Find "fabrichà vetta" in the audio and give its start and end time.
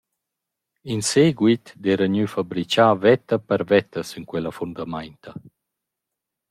2.35-3.35